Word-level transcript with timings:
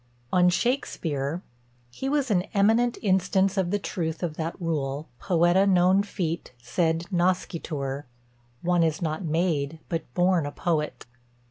On 0.33 0.49
SHAKSPEARE. 0.49 1.43
"He 1.91 2.09
was 2.09 2.31
an 2.31 2.45
eminent 2.55 2.97
instance 3.03 3.55
of 3.55 3.69
the 3.69 3.77
truth 3.77 4.23
of 4.23 4.35
that 4.35 4.59
rule, 4.59 5.07
poëta 5.21 5.69
non 5.69 6.01
fit, 6.01 6.53
sed 6.57 7.05
nascitur; 7.11 8.05
one 8.63 8.81
is 8.81 8.99
not 9.03 9.23
made, 9.23 9.77
but 9.89 10.11
born 10.15 10.47
a 10.47 10.51
poet. 10.51 11.05